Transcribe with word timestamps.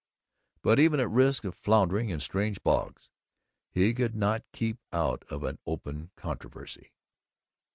But 0.63 0.79
even 0.79 0.99
at 0.99 1.11
risk 1.11 1.43
of 1.43 1.53
floundering 1.53 2.09
in 2.09 2.19
strange 2.19 2.63
bogs, 2.63 3.11
he 3.69 3.93
could 3.93 4.15
not 4.15 4.43
keep 4.51 4.79
out 4.91 5.23
of 5.29 5.43
an 5.43 5.59
open 5.67 6.09
controversy. 6.15 6.91